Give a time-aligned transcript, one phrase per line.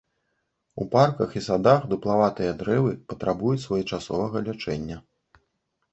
[0.85, 4.97] У парках і садах дуплаватыя дрэвы патрабуюць своечасовага лячэння.